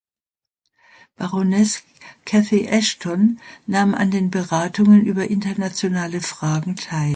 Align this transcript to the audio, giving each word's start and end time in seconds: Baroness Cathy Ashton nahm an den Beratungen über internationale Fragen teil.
Baroness 1.15 1.83
Cathy 2.25 2.67
Ashton 2.67 3.39
nahm 3.67 3.93
an 3.93 4.09
den 4.09 4.31
Beratungen 4.31 5.05
über 5.05 5.27
internationale 5.29 6.21
Fragen 6.21 6.75
teil. 6.75 7.09